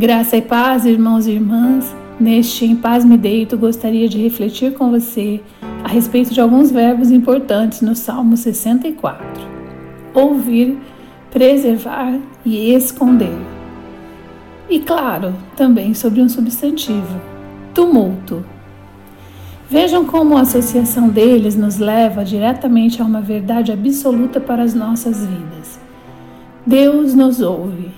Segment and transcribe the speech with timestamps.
[0.00, 1.94] Graça e paz, irmãos e irmãs.
[2.18, 5.42] Neste Em Paz Me Deito, gostaria de refletir com você
[5.84, 9.22] a respeito de alguns verbos importantes no Salmo 64:
[10.14, 10.78] ouvir,
[11.30, 13.36] preservar e esconder.
[14.70, 17.20] E, claro, também sobre um substantivo:
[17.74, 18.42] tumulto.
[19.68, 25.26] Vejam como a associação deles nos leva diretamente a uma verdade absoluta para as nossas
[25.26, 25.78] vidas.
[26.64, 27.90] Deus nos ouve.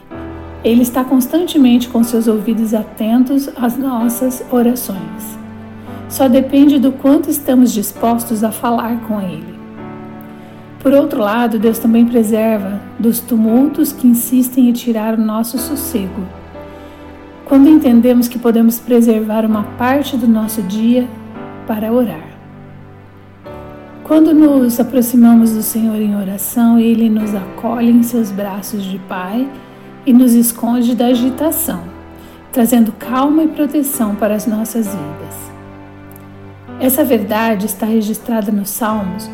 [0.64, 5.38] Ele está constantemente com seus ouvidos atentos às nossas orações.
[6.08, 9.58] Só depende do quanto estamos dispostos a falar com Ele.
[10.78, 16.26] Por outro lado, Deus também preserva dos tumultos que insistem em tirar o nosso sossego.
[17.44, 21.08] Quando entendemos que podemos preservar uma parte do nosso dia
[21.66, 22.32] para orar.
[24.04, 29.48] Quando nos aproximamos do Senhor em oração, Ele nos acolhe em seus braços de Pai
[30.04, 31.82] e nos esconde da agitação,
[32.50, 35.52] trazendo calma e proteção para as nossas vidas.
[36.80, 39.30] Essa verdade está registrada nos Salmos.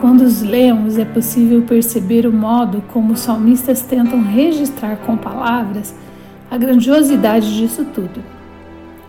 [0.00, 5.94] Quando os lemos, é possível perceber o modo como os salmistas tentam registrar com palavras
[6.50, 8.22] a grandiosidade disso tudo.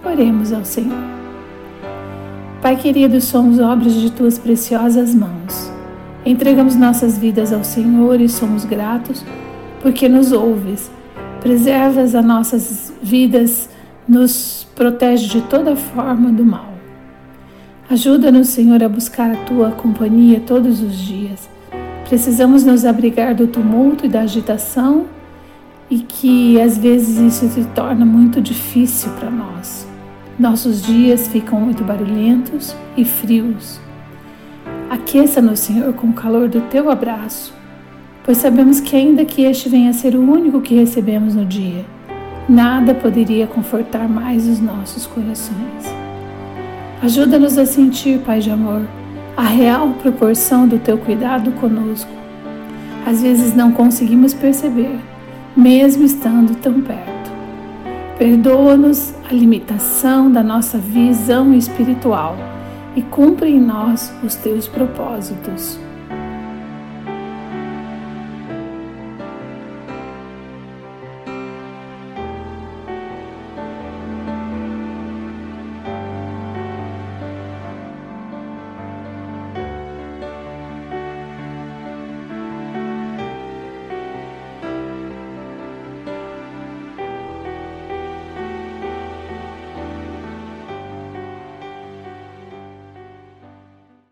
[0.03, 0.97] Oremos ao Senhor.
[2.62, 5.72] Pai querido, somos obras de tuas preciosas mãos.
[6.25, 9.23] Entregamos nossas vidas ao Senhor e somos gratos
[9.86, 10.89] porque nos ouves.
[11.41, 13.69] Preservas as nossas vidas,
[14.08, 16.73] nos protege de toda forma do mal.
[17.88, 21.47] Ajuda-nos, Senhor, a buscar a tua companhia todos os dias.
[22.09, 25.06] Precisamos nos abrigar do tumulto e da agitação
[25.88, 29.88] e que às vezes isso se torna muito difícil para nós.
[30.39, 33.80] Nossos dias ficam muito barulhentos e frios.
[34.89, 37.53] Aqueça-nos, Senhor, com o calor do teu abraço,
[38.26, 41.86] pois sabemos que, ainda que este venha a ser o único que recebemos no dia,
[42.50, 45.94] nada poderia confortar mais os nossos corações.
[47.03, 48.81] Ajuda-nos a sentir, Pai de amor,
[49.38, 52.09] a real proporção do teu cuidado conosco.
[53.06, 54.97] Às vezes não conseguimos perceber,
[55.56, 57.31] mesmo estando tão perto.
[58.18, 62.36] Perdoa-nos a limitação da nossa visão espiritual
[62.96, 65.78] e cumpre em nós os teus propósitos.